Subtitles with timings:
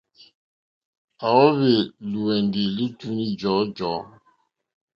[1.25, 1.73] À wóhwì
[2.11, 4.01] lùwɛ̀ndì lítúní jɔ̀ɔ́jɔ̀ɔ́.